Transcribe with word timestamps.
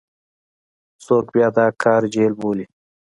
څوک 1.05 1.25
بیا 1.33 1.47
دا 1.57 1.65
کار 1.83 2.01
جعل 2.13 2.33
بولي. 2.39 2.65